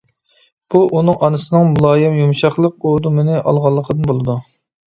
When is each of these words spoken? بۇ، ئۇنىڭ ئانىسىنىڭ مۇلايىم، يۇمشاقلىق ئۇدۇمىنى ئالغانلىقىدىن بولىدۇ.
بۇ، 0.75 0.79
ئۇنىڭ 0.99 1.19
ئانىسىنىڭ 1.27 1.69
مۇلايىم، 1.73 2.17
يۇمشاقلىق 2.21 2.89
ئۇدۇمىنى 2.93 3.37
ئالغانلىقىدىن 3.43 4.09
بولىدۇ. 4.13 4.39